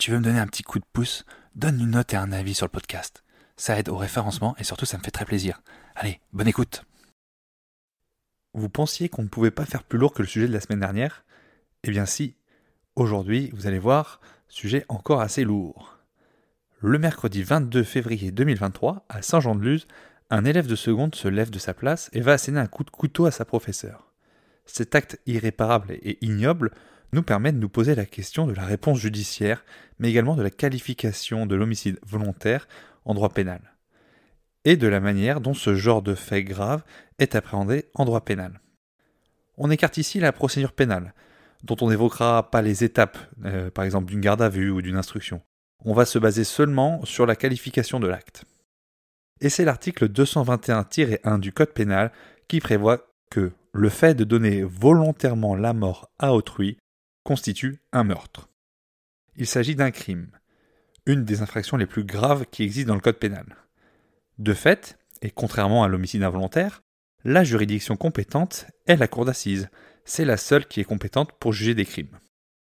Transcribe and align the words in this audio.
Tu 0.00 0.10
veux 0.10 0.18
me 0.18 0.24
donner 0.24 0.40
un 0.40 0.46
petit 0.46 0.62
coup 0.62 0.78
de 0.78 0.84
pouce, 0.94 1.26
donne 1.54 1.78
une 1.78 1.90
note 1.90 2.14
et 2.14 2.16
un 2.16 2.32
avis 2.32 2.54
sur 2.54 2.64
le 2.64 2.70
podcast. 2.70 3.22
Ça 3.58 3.78
aide 3.78 3.90
au 3.90 3.98
référencement 3.98 4.56
et 4.58 4.64
surtout 4.64 4.86
ça 4.86 4.96
me 4.96 5.02
fait 5.02 5.10
très 5.10 5.26
plaisir. 5.26 5.60
Allez, 5.94 6.20
bonne 6.32 6.48
écoute. 6.48 6.86
Vous 8.54 8.70
pensiez 8.70 9.10
qu'on 9.10 9.24
ne 9.24 9.28
pouvait 9.28 9.50
pas 9.50 9.66
faire 9.66 9.84
plus 9.84 9.98
lourd 9.98 10.14
que 10.14 10.22
le 10.22 10.28
sujet 10.28 10.48
de 10.48 10.54
la 10.54 10.60
semaine 10.60 10.80
dernière? 10.80 11.26
Eh 11.84 11.90
bien 11.90 12.06
si. 12.06 12.34
Aujourd'hui, 12.96 13.50
vous 13.52 13.66
allez 13.66 13.78
voir, 13.78 14.22
sujet 14.48 14.86
encore 14.88 15.20
assez 15.20 15.44
lourd. 15.44 15.98
Le 16.80 16.98
mercredi 16.98 17.42
22 17.42 17.82
février 17.82 18.30
2023, 18.30 19.04
à 19.10 19.20
Saint-Jean-de-Luz, 19.20 19.86
un 20.30 20.46
élève 20.46 20.66
de 20.66 20.76
seconde 20.76 21.14
se 21.14 21.28
lève 21.28 21.50
de 21.50 21.58
sa 21.58 21.74
place 21.74 22.08
et 22.14 22.22
va 22.22 22.32
asséner 22.32 22.58
un 22.58 22.66
coup 22.66 22.84
de 22.84 22.90
couteau 22.90 23.26
à 23.26 23.30
sa 23.30 23.44
professeure. 23.44 24.14
Cet 24.64 24.94
acte 24.94 25.20
irréparable 25.26 25.92
et 25.92 26.16
ignoble 26.24 26.70
nous 27.12 27.22
permet 27.22 27.52
de 27.52 27.58
nous 27.58 27.68
poser 27.68 27.94
la 27.94 28.06
question 28.06 28.46
de 28.46 28.54
la 28.54 28.64
réponse 28.64 28.98
judiciaire, 28.98 29.64
mais 29.98 30.10
également 30.10 30.36
de 30.36 30.42
la 30.42 30.50
qualification 30.50 31.46
de 31.46 31.56
l'homicide 31.56 31.98
volontaire 32.06 32.68
en 33.04 33.14
droit 33.14 33.30
pénal, 33.30 33.74
et 34.64 34.76
de 34.76 34.86
la 34.86 35.00
manière 35.00 35.40
dont 35.40 35.54
ce 35.54 35.74
genre 35.74 36.02
de 36.02 36.14
fait 36.14 36.44
grave 36.44 36.84
est 37.18 37.34
appréhendé 37.34 37.86
en 37.94 38.04
droit 38.04 38.24
pénal. 38.24 38.60
On 39.56 39.70
écarte 39.70 39.98
ici 39.98 40.20
la 40.20 40.32
procédure 40.32 40.72
pénale, 40.72 41.14
dont 41.64 41.76
on 41.80 41.90
n'évoquera 41.90 42.50
pas 42.50 42.62
les 42.62 42.84
étapes, 42.84 43.18
euh, 43.44 43.70
par 43.70 43.84
exemple 43.84 44.06
d'une 44.06 44.20
garde 44.20 44.42
à 44.42 44.48
vue 44.48 44.70
ou 44.70 44.80
d'une 44.80 44.96
instruction. 44.96 45.42
On 45.84 45.94
va 45.94 46.04
se 46.04 46.18
baser 46.18 46.44
seulement 46.44 47.04
sur 47.04 47.26
la 47.26 47.36
qualification 47.36 48.00
de 48.00 48.06
l'acte. 48.06 48.44
Et 49.40 49.48
c'est 49.48 49.64
l'article 49.64 50.08
221-1 50.08 51.40
du 51.40 51.52
Code 51.52 51.72
pénal 51.72 52.12
qui 52.48 52.60
prévoit 52.60 53.06
que 53.30 53.52
le 53.72 53.88
fait 53.88 54.14
de 54.14 54.24
donner 54.24 54.62
volontairement 54.62 55.54
la 55.54 55.72
mort 55.72 56.10
à 56.18 56.34
autrui 56.34 56.76
constitue 57.24 57.80
un 57.92 58.04
meurtre. 58.04 58.48
Il 59.36 59.46
s'agit 59.46 59.74
d'un 59.74 59.90
crime, 59.90 60.30
une 61.06 61.24
des 61.24 61.42
infractions 61.42 61.76
les 61.76 61.86
plus 61.86 62.04
graves 62.04 62.46
qui 62.50 62.62
existent 62.62 62.88
dans 62.88 62.94
le 62.94 63.00
Code 63.00 63.18
pénal. 63.18 63.56
De 64.38 64.54
fait, 64.54 64.98
et 65.22 65.30
contrairement 65.30 65.84
à 65.84 65.88
l'homicide 65.88 66.22
involontaire, 66.22 66.82
la 67.24 67.44
juridiction 67.44 67.96
compétente 67.96 68.66
est 68.86 68.96
la 68.96 69.08
cour 69.08 69.24
d'assises. 69.24 69.68
C'est 70.04 70.24
la 70.24 70.36
seule 70.36 70.66
qui 70.66 70.80
est 70.80 70.84
compétente 70.84 71.32
pour 71.32 71.52
juger 71.52 71.74
des 71.74 71.84
crimes. 71.84 72.18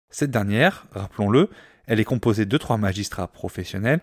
Cette 0.09 0.31
dernière, 0.31 0.87
rappelons-le, 0.91 1.49
elle 1.85 1.99
est 1.99 2.05
composée 2.05 2.45
de 2.45 2.57
trois 2.57 2.77
magistrats 2.77 3.27
professionnels 3.27 4.01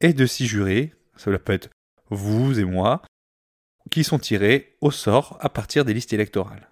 et 0.00 0.12
de 0.12 0.26
six 0.26 0.46
jurés, 0.46 0.94
cela 1.16 1.38
peut 1.38 1.52
être 1.52 1.70
vous 2.10 2.58
et 2.60 2.64
moi, 2.64 3.02
qui 3.90 4.04
sont 4.04 4.18
tirés 4.18 4.76
au 4.80 4.90
sort 4.90 5.38
à 5.40 5.48
partir 5.48 5.84
des 5.84 5.94
listes 5.94 6.12
électorales. 6.12 6.68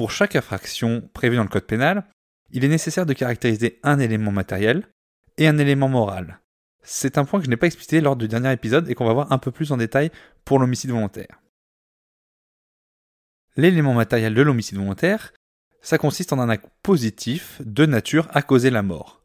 Pour 0.00 0.12
chaque 0.12 0.34
infraction 0.34 1.10
prévue 1.12 1.36
dans 1.36 1.42
le 1.42 1.50
Code 1.50 1.66
pénal, 1.66 2.06
il 2.52 2.64
est 2.64 2.68
nécessaire 2.68 3.04
de 3.04 3.12
caractériser 3.12 3.78
un 3.82 3.98
élément 3.98 4.32
matériel 4.32 4.88
et 5.36 5.46
un 5.46 5.58
élément 5.58 5.90
moral. 5.90 6.40
C'est 6.82 7.18
un 7.18 7.26
point 7.26 7.38
que 7.38 7.44
je 7.44 7.50
n'ai 7.50 7.58
pas 7.58 7.66
expliqué 7.66 8.00
lors 8.00 8.16
du 8.16 8.26
dernier 8.26 8.50
épisode 8.50 8.88
et 8.88 8.94
qu'on 8.94 9.04
va 9.04 9.12
voir 9.12 9.30
un 9.30 9.36
peu 9.36 9.50
plus 9.50 9.72
en 9.72 9.76
détail 9.76 10.10
pour 10.46 10.58
l'homicide 10.58 10.88
volontaire. 10.88 11.42
L'élément 13.58 13.92
matériel 13.92 14.32
de 14.32 14.40
l'homicide 14.40 14.78
volontaire, 14.78 15.34
ça 15.82 15.98
consiste 15.98 16.32
en 16.32 16.38
un 16.38 16.48
acte 16.48 16.70
positif 16.82 17.60
de 17.62 17.84
nature 17.84 18.26
à 18.30 18.40
causer 18.40 18.70
la 18.70 18.82
mort. 18.82 19.22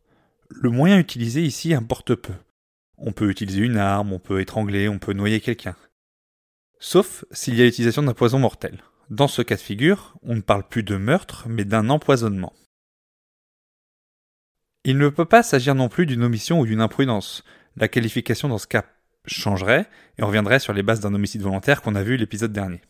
Le 0.50 0.72
moyen 0.72 1.00
utilisé 1.00 1.42
ici 1.42 1.74
importe 1.74 2.16
peu. 2.16 2.34
On 2.98 3.14
peut 3.14 3.30
utiliser 3.30 3.62
une 3.62 3.78
arme, 3.78 4.12
on 4.12 4.20
peut 4.20 4.42
étrangler, 4.42 4.90
on 4.90 5.00
peut 5.00 5.14
noyer 5.14 5.40
quelqu'un. 5.40 5.78
Sauf 6.80 7.24
s'il 7.32 7.56
y 7.56 7.62
a 7.62 7.64
l'utilisation 7.64 8.04
d'un 8.04 8.14
poison 8.14 8.40
mortel. 8.40 8.84
Dans 9.10 9.28
ce 9.28 9.42
cas 9.42 9.56
de 9.56 9.62
figure, 9.62 10.16
on 10.24 10.36
ne 10.36 10.42
parle 10.42 10.68
plus 10.68 10.84
de 10.84 10.96
meurtre, 10.98 11.46
mais 11.48 11.64
d'un 11.64 11.90
empoisonnement. 11.90 12.54
Il 14.84 14.98
ne 14.98 15.10
peut 15.10 15.26
pas 15.26 15.44
s'agir 15.44 15.76
non 15.76 15.90
plus 15.90 16.06
d'une 16.06 16.24
omission 16.24 16.60
ou 16.60 16.66
d'une 16.66 16.82
imprudence. 16.82 17.44
La 17.76 17.88
qualification 17.88 18.48
dans 18.50 18.58
ce 18.58 18.68
cas 18.68 18.86
changerait 19.26 19.88
et 20.18 20.24
on 20.24 20.28
reviendrait 20.28 20.60
sur 20.60 20.74
les 20.74 20.84
bases 20.84 21.00
d'un 21.00 21.14
homicide 21.14 21.42
volontaire 21.42 21.82
qu'on 21.82 21.96
a 21.96 22.04
vu 22.04 22.18
l'épisode 22.18 22.54
dernier. 22.54 22.82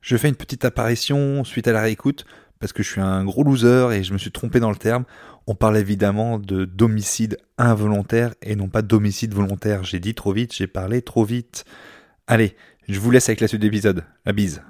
Je 0.00 0.16
fais 0.16 0.28
une 0.28 0.36
petite 0.36 0.64
apparition 0.64 1.44
suite 1.44 1.68
à 1.68 1.72
la 1.72 1.82
réécoute 1.82 2.24
parce 2.60 2.72
que 2.72 2.82
je 2.82 2.90
suis 2.90 3.00
un 3.00 3.24
gros 3.24 3.42
loser 3.42 3.92
et 3.92 4.02
je 4.02 4.12
me 4.12 4.18
suis 4.18 4.32
trompé 4.32 4.60
dans 4.60 4.70
le 4.70 4.76
terme. 4.76 5.04
On 5.46 5.54
parle 5.54 5.76
évidemment 5.76 6.38
de 6.38 6.64
d'homicide 6.64 7.38
involontaire 7.58 8.34
et 8.42 8.56
non 8.56 8.68
pas 8.68 8.82
d'homicide 8.82 9.34
volontaire. 9.34 9.84
J'ai 9.84 10.00
dit 10.00 10.14
trop 10.14 10.32
vite, 10.32 10.54
j'ai 10.54 10.66
parlé 10.66 11.02
trop 11.02 11.24
vite. 11.24 11.64
Allez, 12.26 12.56
je 12.88 12.98
vous 12.98 13.10
laisse 13.10 13.28
avec 13.28 13.40
la 13.40 13.48
suite 13.48 13.62
de 13.62 13.66
l'épisode. 13.66 14.04
La 14.24 14.32
bise. 14.32 14.62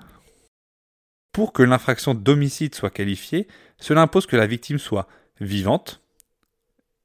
Pour 1.37 1.53
que 1.53 1.63
l'infraction 1.63 2.15
d'homicide 2.15 2.75
soit 2.75 2.89
qualifiée, 2.89 3.47
cela 3.79 4.01
impose 4.01 4.25
que 4.25 4.37
la 4.37 4.47
victime 4.47 4.79
soit 4.79 5.07
vivante. 5.39 6.01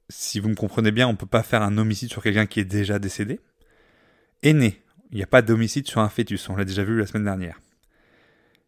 Si 0.07 0.39
vous 0.39 0.47
me 0.47 0.55
comprenez 0.55 0.91
bien, 0.91 1.09
on 1.09 1.11
ne 1.11 1.17
peut 1.17 1.25
pas 1.25 1.43
faire 1.43 1.61
un 1.61 1.77
homicide 1.77 2.09
sur 2.09 2.23
quelqu'un 2.23 2.45
qui 2.45 2.61
est 2.61 2.63
déjà 2.63 2.97
décédé. 2.97 3.41
Et 4.41 4.53
né. 4.53 4.81
Il 5.11 5.17
n'y 5.17 5.23
a 5.23 5.27
pas 5.27 5.41
d'homicide 5.41 5.85
sur 5.85 5.99
un 5.99 6.07
fœtus, 6.07 6.47
on 6.47 6.55
l'a 6.55 6.63
déjà 6.63 6.85
vu 6.85 6.97
la 6.97 7.07
semaine 7.07 7.25
dernière. 7.25 7.59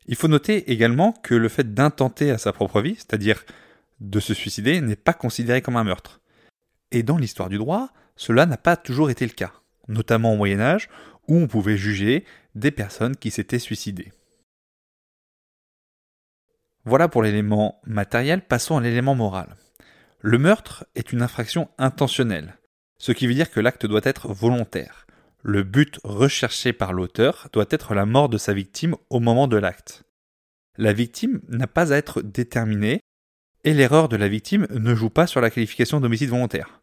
Il 0.06 0.18
faut 0.18 0.28
noter 0.28 0.70
également 0.70 1.14
que 1.14 1.34
le 1.34 1.48
fait 1.48 1.74
d'intenter 1.74 2.30
à 2.30 2.38
sa 2.38 2.52
propre 2.52 2.82
vie, 2.82 2.96
c'est-à-dire 2.96 3.46
de 4.02 4.20
se 4.20 4.34
suicider, 4.34 4.82
n'est 4.82 4.98
pas 4.98 5.14
considéré 5.14 5.62
comme 5.62 5.78
un 5.78 5.86
meurtre. 5.86 6.20
Et 6.92 7.04
dans 7.04 7.18
l'histoire 7.18 7.48
du 7.48 7.58
droit, 7.58 7.94
cela 8.18 8.46
n'a 8.46 8.58
pas 8.58 8.76
toujours 8.76 9.10
été 9.10 9.26
le 9.26 9.32
cas, 9.32 9.54
notamment 9.88 10.34
au 10.34 10.36
Moyen 10.36 10.60
Âge, 10.60 10.90
où 11.30 11.38
on 11.38 11.48
pouvait 11.48 11.78
juger 11.78 12.26
des 12.54 12.72
personnes 12.72 13.16
qui 13.16 13.32
s'étaient 13.32 13.60
suicidées. 13.60 14.12
Voilà 16.86 17.08
pour 17.08 17.24
l'élément 17.24 17.80
matériel, 17.86 18.42
passons 18.42 18.78
à 18.78 18.82
l'élément 18.82 19.16
moral. 19.16 19.56
Le 20.20 20.38
meurtre 20.38 20.86
est 20.96 21.14
une 21.14 21.22
infraction 21.22 21.70
intentionnelle, 21.78 22.58
ce 22.98 23.14
qui 23.14 23.26
veut 23.26 23.34
dire 23.34 23.52
que 23.52 23.62
l'acte 23.62 23.86
doit 23.86 24.02
être 24.04 24.28
volontaire. 24.34 25.08
Le 25.42 25.64
but 25.64 26.00
recherché 26.04 26.74
par 26.74 26.92
l'auteur 26.92 27.48
doit 27.54 27.66
être 27.70 27.94
la 27.94 28.06
mort 28.06 28.30
de 28.30 28.38
sa 28.38 28.54
victime 28.54 28.96
au 29.10 29.20
moment 29.20 29.48
de 29.48 29.58
l'acte. 29.58 30.04
La 30.78 30.92
victime 30.94 31.42
n'a 31.48 31.68
pas 31.68 31.94
à 31.94 31.98
être 31.98 32.22
déterminée 32.22 33.00
et 33.64 33.74
l'erreur 33.74 34.10
de 34.10 34.18
la 34.18 34.28
victime 34.28 34.68
ne 34.72 34.94
joue 34.94 35.10
pas 35.10 35.28
sur 35.28 35.40
la 35.40 35.50
qualification 35.50 36.02
d'homicide 36.02 36.30
volontaire. 36.30 36.82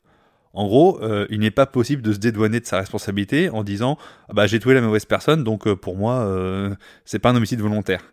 En 0.52 0.66
gros, 0.66 1.02
euh, 1.02 1.26
il 1.30 1.40
n'est 1.40 1.50
pas 1.50 1.66
possible 1.66 2.02
de 2.02 2.12
se 2.12 2.18
dédouaner 2.18 2.60
de 2.60 2.66
sa 2.66 2.78
responsabilité 2.78 3.50
en 3.50 3.64
disant 3.64 3.98
ah 4.28 4.32
bah 4.32 4.46
j'ai 4.46 4.58
tué 4.58 4.74
la 4.74 4.80
mauvaise 4.80 5.04
personne 5.04 5.44
donc 5.44 5.66
euh, 5.66 5.76
pour 5.76 5.96
moi 5.96 6.20
euh, 6.20 6.74
c'est 7.04 7.18
pas 7.18 7.30
un 7.30 7.36
homicide 7.36 7.60
volontaire. 7.60 8.12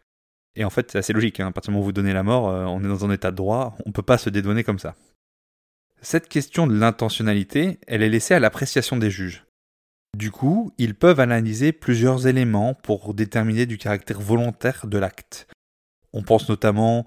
Et 0.58 0.66
en 0.66 0.70
fait 0.70 0.92
c'est 0.92 0.98
assez 0.98 1.14
logique. 1.14 1.40
Hein. 1.40 1.48
À 1.48 1.52
partir 1.52 1.70
du 1.70 1.76
moment 1.76 1.84
où 1.84 1.86
vous 1.86 1.94
donnez 1.94 2.14
la 2.14 2.24
mort, 2.24 2.46
on 2.46 2.84
est 2.84 2.88
dans 2.88 3.06
un 3.06 3.12
état 3.12 3.32
de 3.32 3.38
droit, 3.38 3.78
on 3.86 3.92
peut 3.92 4.02
pas 4.02 4.18
se 4.18 4.30
dédouaner 4.30 4.64
comme 4.64 4.80
ça. 4.80 4.96
Cette 6.02 6.28
question 6.28 6.68
de 6.68 6.78
l'intentionnalité, 6.78 7.80
elle 7.88 8.04
est 8.04 8.10
laissée 8.10 8.34
à 8.34 8.40
l'appréciation 8.40 8.98
des 8.98 9.10
juges. 9.10 9.46
Du 10.16 10.32
coup, 10.32 10.72
ils 10.78 10.96
peuvent 10.96 11.20
analyser 11.20 11.72
plusieurs 11.72 12.28
éléments 12.28 12.74
pour 12.74 13.14
déterminer 13.14 13.66
du 13.66 13.78
caractère 13.78 14.20
volontaire 14.20 14.88
de 14.88 14.98
l'acte. 14.98 15.48
On 16.14 16.24
pense 16.24 16.50
notamment 16.50 17.06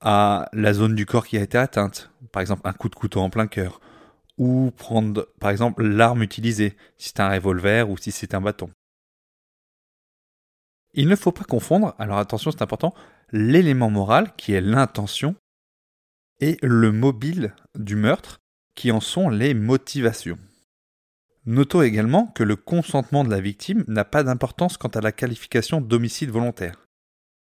à 0.00 0.48
la 0.52 0.72
zone 0.72 0.94
du 0.94 1.06
corps 1.06 1.26
qui 1.26 1.38
a 1.38 1.42
été 1.42 1.58
atteinte, 1.58 2.10
par 2.32 2.40
exemple 2.40 2.62
un 2.64 2.72
coup 2.72 2.88
de 2.88 2.94
couteau 2.94 3.20
en 3.20 3.30
plein 3.30 3.46
cœur, 3.46 3.80
ou 4.38 4.72
prendre 4.76 5.28
par 5.38 5.50
exemple 5.50 5.84
l'arme 5.84 6.22
utilisée, 6.22 6.76
si 6.98 7.08
c'est 7.08 7.20
un 7.20 7.28
revolver 7.28 7.90
ou 7.90 7.98
si 7.98 8.10
c'est 8.10 8.34
un 8.34 8.40
bâton. 8.40 8.70
Il 10.94 11.08
ne 11.08 11.16
faut 11.16 11.32
pas 11.32 11.44
confondre, 11.44 11.94
alors 11.98 12.18
attention 12.18 12.50
c'est 12.50 12.62
important, 12.62 12.94
l'élément 13.32 13.90
moral 13.90 14.34
qui 14.36 14.52
est 14.52 14.60
l'intention 14.60 15.34
et 16.40 16.56
le 16.62 16.90
mobile 16.90 17.54
du 17.78 17.96
meurtre 17.96 18.38
qui 18.74 18.90
en 18.90 19.00
sont 19.00 19.28
les 19.28 19.54
motivations. 19.54 20.38
Notons 21.46 21.82
également 21.82 22.26
que 22.28 22.42
le 22.42 22.56
consentement 22.56 23.24
de 23.24 23.30
la 23.30 23.40
victime 23.40 23.84
n'a 23.88 24.04
pas 24.04 24.22
d'importance 24.22 24.76
quant 24.76 24.88
à 24.88 25.00
la 25.00 25.12
qualification 25.12 25.80
d'homicide 25.80 26.30
volontaire. 26.30 26.86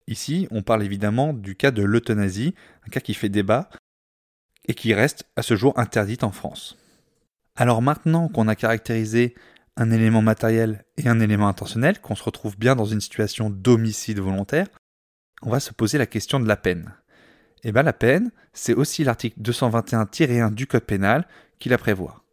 Ici, 0.07 0.49
on 0.51 0.63
parle 0.63 0.85
évidemment 0.85 1.33
du 1.33 1.55
cas 1.55 1.71
de 1.71 1.83
l'euthanasie, 1.83 2.55
un 2.87 2.91
cas 2.91 3.01
qui 3.01 3.15
fait 3.15 3.29
débat 3.29 3.69
et 4.67 4.75
qui 4.75 4.95
reste 4.95 5.25
à 5.37 5.43
ce 5.43 5.57
jour 5.57 5.79
interdite 5.79 6.25
en 6.25 6.31
France. 6.31 6.79
Alors 7.57 7.83
maintenant 7.83 8.29
qu'on 8.29 8.49
a 8.49 8.55
caractérisé 8.55 9.35
un 9.79 9.93
élément 9.93 10.23
matériel 10.23 10.85
et 10.97 11.09
un 11.09 11.21
élément 11.21 11.49
intentionnel, 11.49 12.01
qu'on 12.01 12.17
se 12.17 12.25
retrouve 12.25 12.59
bien 12.59 12.75
dans 12.75 12.85
une 12.85 13.01
situation 13.01 13.49
d'homicide 13.49 14.19
volontaire, 14.19 14.67
on 15.41 15.51
va 15.51 15.61
se 15.61 15.73
poser 15.73 15.99
la 15.99 16.07
question 16.07 16.41
de 16.41 16.49
la 16.49 16.57
peine. 16.57 16.93
Eh 17.63 17.71
bien 17.71 17.85
la 17.85 17.93
peine, 17.93 18.33
c'est 18.53 18.75
aussi 18.75 19.05
l'article 19.05 19.41
221-1 19.41 20.53
du 20.53 20.67
Code 20.67 20.83
pénal 20.83 21.29
qui 21.61 21.69
la 21.69 21.79
prévoit. 21.79 22.25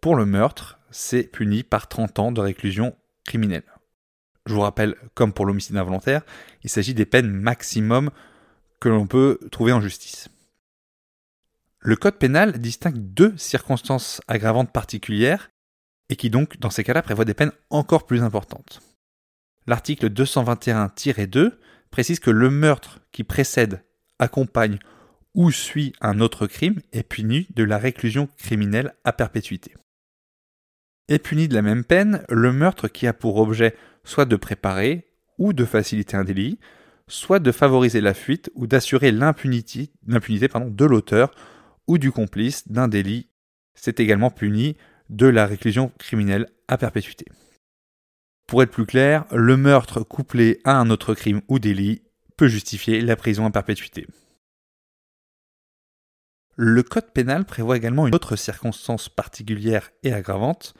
Pour 0.00 0.14
le 0.14 0.26
meurtre, 0.26 0.78
c'est 0.90 1.24
puni 1.24 1.64
par 1.64 1.88
30 1.88 2.18
ans 2.20 2.32
de 2.32 2.40
réclusion 2.40 2.94
criminelle. 3.24 3.64
Je 4.46 4.54
vous 4.54 4.60
rappelle, 4.60 4.94
comme 5.14 5.32
pour 5.32 5.46
l'homicide 5.46 5.76
involontaire, 5.76 6.22
il 6.62 6.70
s'agit 6.70 6.94
des 6.94 7.06
peines 7.06 7.30
maximum 7.30 8.10
que 8.80 8.88
l'on 8.88 9.06
peut 9.08 9.38
trouver 9.50 9.72
en 9.72 9.80
justice. 9.80 10.28
Le 11.80 11.96
Code 11.96 12.18
pénal 12.18 12.60
distingue 12.60 12.98
deux 12.98 13.36
circonstances 13.36 14.20
aggravantes 14.28 14.72
particulières 14.72 15.51
et 16.12 16.16
qui 16.16 16.28
donc, 16.28 16.60
dans 16.60 16.68
ces 16.68 16.84
cas-là, 16.84 17.00
prévoit 17.00 17.24
des 17.24 17.32
peines 17.32 17.52
encore 17.70 18.04
plus 18.04 18.22
importantes. 18.22 18.82
L'article 19.66 20.10
221-2 20.10 21.52
précise 21.90 22.20
que 22.20 22.30
le 22.30 22.50
meurtre 22.50 23.00
qui 23.12 23.24
précède, 23.24 23.82
accompagne 24.18 24.78
ou 25.34 25.50
suit 25.50 25.94
un 26.02 26.20
autre 26.20 26.46
crime 26.46 26.82
est 26.92 27.02
puni 27.02 27.46
de 27.54 27.64
la 27.64 27.78
réclusion 27.78 28.28
criminelle 28.36 28.94
à 29.04 29.14
perpétuité. 29.14 29.74
Est 31.08 31.18
puni 31.18 31.48
de 31.48 31.54
la 31.54 31.62
même 31.62 31.82
peine 31.82 32.24
le 32.28 32.52
meurtre 32.52 32.88
qui 32.88 33.06
a 33.06 33.14
pour 33.14 33.38
objet 33.38 33.74
soit 34.04 34.26
de 34.26 34.36
préparer 34.36 35.08
ou 35.38 35.54
de 35.54 35.64
faciliter 35.64 36.18
un 36.18 36.24
délit, 36.24 36.58
soit 37.08 37.38
de 37.38 37.52
favoriser 37.52 38.02
la 38.02 38.12
fuite 38.12 38.50
ou 38.54 38.66
d'assurer 38.66 39.12
l'impunité, 39.12 39.90
de 40.02 40.84
l'auteur 40.84 41.34
ou 41.86 41.96
du 41.96 42.12
complice 42.12 42.68
d'un 42.68 42.88
délit. 42.88 43.30
C'est 43.74 43.98
également 43.98 44.30
puni 44.30 44.76
de 45.12 45.26
la 45.26 45.46
réclusion 45.46 45.92
criminelle 45.98 46.48
à 46.68 46.76
perpétuité. 46.78 47.26
Pour 48.48 48.62
être 48.62 48.70
plus 48.70 48.86
clair, 48.86 49.24
le 49.30 49.56
meurtre 49.56 50.00
couplé 50.02 50.60
à 50.64 50.78
un 50.78 50.90
autre 50.90 51.14
crime 51.14 51.42
ou 51.48 51.58
délit 51.58 52.02
peut 52.36 52.48
justifier 52.48 53.00
la 53.00 53.14
prison 53.14 53.46
à 53.46 53.50
perpétuité. 53.50 54.06
Le 56.56 56.82
Code 56.82 57.12
pénal 57.12 57.44
prévoit 57.44 57.76
également 57.76 58.06
une 58.06 58.14
autre 58.14 58.36
circonstance 58.36 59.08
particulière 59.08 59.90
et 60.02 60.12
aggravante 60.12 60.74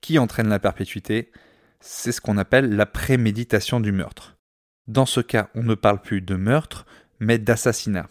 qui 0.00 0.18
entraîne 0.18 0.48
la 0.48 0.58
perpétuité, 0.58 1.32
c'est 1.80 2.12
ce 2.12 2.20
qu'on 2.20 2.36
appelle 2.36 2.76
la 2.76 2.86
préméditation 2.86 3.80
du 3.80 3.92
meurtre. 3.92 4.36
Dans 4.86 5.06
ce 5.06 5.20
cas, 5.20 5.48
on 5.54 5.62
ne 5.62 5.74
parle 5.74 6.00
plus 6.00 6.20
de 6.20 6.34
meurtre, 6.34 6.84
mais 7.20 7.38
d'assassinat. 7.38 8.08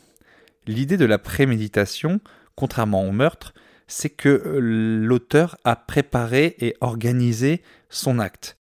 L'idée 0.65 0.97
de 0.97 1.05
la 1.05 1.19
préméditation, 1.19 2.19
contrairement 2.55 3.07
au 3.07 3.11
meurtre, 3.11 3.53
c'est 3.87 4.09
que 4.09 4.29
euh, 4.29 4.59
l'auteur 4.59 5.57
a 5.63 5.75
préparé 5.75 6.55
et 6.59 6.75
organisé 6.81 7.61
son 7.89 8.19
acte. 8.19 8.57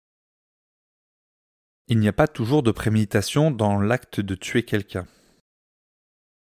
Il 1.88 1.98
n'y 1.98 2.08
a 2.08 2.12
pas 2.12 2.28
toujours 2.28 2.62
de 2.62 2.70
préméditation 2.70 3.50
dans 3.50 3.80
l'acte 3.80 4.20
de 4.20 4.34
tuer 4.34 4.62
quelqu'un. 4.62 5.06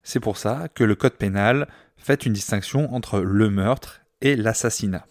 C'est 0.02 0.20
pour 0.20 0.36
ça 0.36 0.68
que 0.74 0.84
le 0.84 0.94
Code 0.94 1.16
pénal 1.16 1.68
fait 1.96 2.26
une 2.26 2.32
distinction 2.32 2.92
entre 2.94 3.20
le 3.20 3.50
meurtre 3.50 4.02
et 4.20 4.36
l'assassinat. 4.36 5.06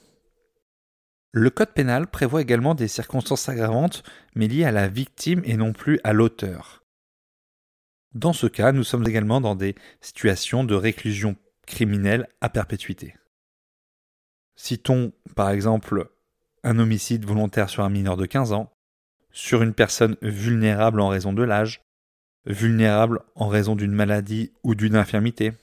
Le 1.31 1.49
Code 1.49 1.73
pénal 1.73 2.07
prévoit 2.07 2.41
également 2.41 2.75
des 2.75 2.87
circonstances 2.87 3.49
aggravantes, 3.49 4.03
mais 4.35 4.47
liées 4.47 4.65
à 4.65 4.71
la 4.71 4.87
victime 4.87 5.41
et 5.45 5.57
non 5.57 5.73
plus 5.73 5.99
à 6.03 6.13
l'auteur. 6.13 6.83
Dans 8.13 8.33
ce 8.33 8.45
cas, 8.45 8.71
nous 8.71 8.83
sommes 8.83 9.07
également 9.07 9.41
dans 9.41 9.55
des 9.55 9.73
situations 10.01 10.63
de 10.63 10.75
réclusion 10.75 11.35
criminelle 11.65 12.27
à 12.41 12.49
perpétuité. 12.49 13.15
Citons 14.55 15.13
par 15.35 15.49
exemple 15.49 16.09
un 16.63 16.79
homicide 16.79 17.25
volontaire 17.25 17.69
sur 17.69 17.83
un 17.83 17.89
mineur 17.89 18.17
de 18.17 18.25
15 18.25 18.53
ans, 18.53 18.71
sur 19.31 19.61
une 19.61 19.73
personne 19.73 20.15
vulnérable 20.21 21.01
en 21.01 21.09
raison 21.09 21.33
de 21.33 21.43
l'âge, 21.43 21.81
vulnérable 22.45 23.21
en 23.35 23.47
raison 23.47 23.75
d'une 23.75 23.91
maladie 23.91 24.53
ou 24.63 24.75
d'une 24.75 24.95
infirmité, 24.95 25.53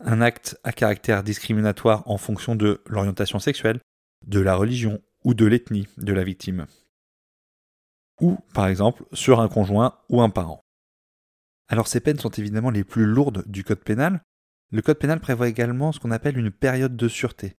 un 0.00 0.20
acte 0.20 0.58
à 0.64 0.72
caractère 0.72 1.22
discriminatoire 1.22 2.08
en 2.08 2.18
fonction 2.18 2.54
de 2.54 2.82
l'orientation 2.86 3.38
sexuelle, 3.38 3.80
de 4.26 4.40
la 4.40 4.54
religion 4.54 5.00
ou 5.24 5.34
de 5.34 5.44
l'ethnie 5.44 5.88
de 5.96 6.12
la 6.12 6.24
victime. 6.24 6.66
Ou, 8.20 8.38
par 8.54 8.68
exemple, 8.68 9.04
sur 9.12 9.40
un 9.40 9.48
conjoint 9.48 9.98
ou 10.08 10.22
un 10.22 10.30
parent. 10.30 10.60
Alors 11.68 11.88
ces 11.88 12.00
peines 12.00 12.18
sont 12.18 12.30
évidemment 12.30 12.70
les 12.70 12.84
plus 12.84 13.06
lourdes 13.06 13.42
du 13.46 13.64
Code 13.64 13.82
pénal. 13.82 14.22
Le 14.70 14.82
Code 14.82 14.98
pénal 14.98 15.20
prévoit 15.20 15.48
également 15.48 15.92
ce 15.92 15.98
qu'on 15.98 16.10
appelle 16.10 16.38
une 16.38 16.50
période 16.50 16.96
de 16.96 17.08
sûreté 17.08 17.56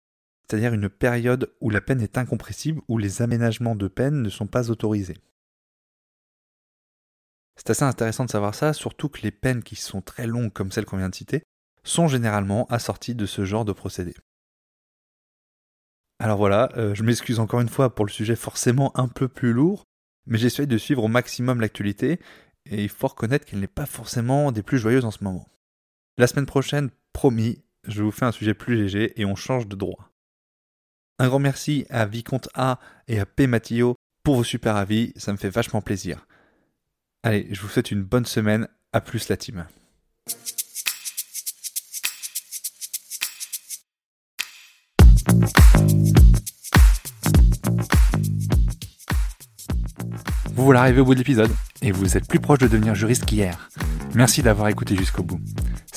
c'est-à-dire 0.48 0.74
une 0.74 0.88
période 0.88 1.54
où 1.60 1.70
la 1.70 1.80
peine 1.80 2.00
est 2.00 2.18
incompressible, 2.18 2.80
où 2.88 2.98
les 2.98 3.22
aménagements 3.22 3.76
de 3.76 3.88
peine 3.88 4.22
ne 4.22 4.30
sont 4.30 4.46
pas 4.46 4.70
autorisés. 4.70 5.18
C'est 7.56 7.70
assez 7.70 7.84
intéressant 7.84 8.24
de 8.24 8.30
savoir 8.30 8.54
ça, 8.54 8.72
surtout 8.72 9.08
que 9.08 9.22
les 9.22 9.30
peines 9.30 9.62
qui 9.62 9.76
sont 9.76 10.02
très 10.02 10.26
longues 10.26 10.52
comme 10.52 10.72
celles 10.72 10.84
qu'on 10.84 10.96
vient 10.96 11.08
de 11.08 11.14
citer 11.14 11.42
sont 11.84 12.08
généralement 12.08 12.66
assorties 12.66 13.14
de 13.14 13.26
ce 13.26 13.44
genre 13.44 13.64
de 13.64 13.72
procédé. 13.72 14.14
Alors 16.18 16.38
voilà, 16.38 16.70
euh, 16.76 16.94
je 16.94 17.02
m'excuse 17.02 17.40
encore 17.40 17.60
une 17.60 17.68
fois 17.68 17.94
pour 17.94 18.04
le 18.04 18.10
sujet 18.10 18.36
forcément 18.36 18.96
un 18.98 19.08
peu 19.08 19.28
plus 19.28 19.52
lourd, 19.52 19.84
mais 20.26 20.38
j'essaye 20.38 20.66
de 20.66 20.78
suivre 20.78 21.04
au 21.04 21.08
maximum 21.08 21.60
l'actualité, 21.60 22.20
et 22.66 22.82
il 22.82 22.88
faut 22.88 23.08
reconnaître 23.08 23.44
qu'elle 23.44 23.60
n'est 23.60 23.66
pas 23.66 23.86
forcément 23.86 24.50
des 24.52 24.62
plus 24.62 24.78
joyeuses 24.78 25.04
en 25.04 25.10
ce 25.10 25.22
moment. 25.22 25.46
La 26.16 26.26
semaine 26.26 26.46
prochaine, 26.46 26.90
promis, 27.12 27.62
je 27.86 28.02
vous 28.02 28.10
fais 28.10 28.24
un 28.24 28.32
sujet 28.32 28.54
plus 28.54 28.76
léger 28.76 29.20
et 29.20 29.24
on 29.24 29.36
change 29.36 29.68
de 29.68 29.76
droit. 29.76 30.13
Un 31.20 31.28
grand 31.28 31.38
merci 31.38 31.86
à 31.90 32.06
Vicomte 32.06 32.48
A 32.54 32.80
et 33.06 33.20
à 33.20 33.26
P. 33.26 33.46
Mattio 33.46 33.94
pour 34.24 34.34
vos 34.36 34.44
super 34.44 34.74
avis, 34.74 35.12
ça 35.16 35.32
me 35.32 35.36
fait 35.36 35.50
vachement 35.50 35.80
plaisir. 35.80 36.26
Allez, 37.22 37.46
je 37.52 37.60
vous 37.60 37.68
souhaite 37.68 37.90
une 37.90 38.02
bonne 38.02 38.24
semaine, 38.24 38.66
à 38.92 39.00
plus 39.00 39.28
la 39.28 39.36
team. 39.36 39.66
Vous 50.54 50.64
voilà 50.64 50.80
arrivé 50.80 51.00
au 51.00 51.04
bout 51.04 51.14
de 51.14 51.18
l'épisode, 51.20 51.50
et 51.82 51.92
vous 51.92 52.16
êtes 52.16 52.26
plus 52.26 52.40
proche 52.40 52.58
de 52.58 52.66
devenir 52.66 52.94
juriste 52.94 53.24
qu'hier. 53.24 53.70
Merci 54.14 54.42
d'avoir 54.42 54.68
écouté 54.68 54.96
jusqu'au 54.96 55.22
bout. 55.22 55.40